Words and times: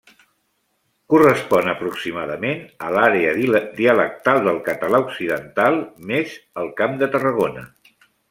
Correspon, 1.13 1.67
aproximadament, 1.73 2.63
a 2.87 2.89
l'àrea 2.95 3.35
dialectal 3.81 4.41
del 4.49 4.57
català 4.71 5.03
occidental, 5.05 5.79
més 6.13 6.35
el 6.63 6.73
Camp 6.81 6.97
de 7.05 7.11
Tarragona. 7.17 7.67